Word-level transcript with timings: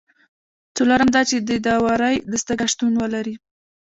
څلورم 0.75 1.09
دا 1.15 1.21
چې 1.29 1.37
د 1.47 1.49
داورۍ 1.65 2.15
دستگاه 2.31 2.69
شتون 2.73 2.93
ولري. 3.01 3.35